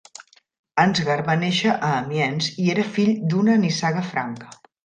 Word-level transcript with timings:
Ansgar 0.83 1.17
va 1.27 1.35
néixer 1.43 1.75
a 1.75 1.91
Amiens 1.99 2.49
i 2.65 2.67
era 2.77 2.89
fill 2.97 3.15
d'una 3.35 3.63
nissaga 3.67 4.07
franca. 4.13 4.53